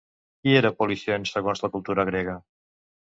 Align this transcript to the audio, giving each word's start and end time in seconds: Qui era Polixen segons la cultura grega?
Qui 0.45 0.53
era 0.61 0.71
Polixen 0.79 1.27
segons 1.33 1.63
la 1.67 1.73
cultura 1.77 2.07
grega? 2.11 2.39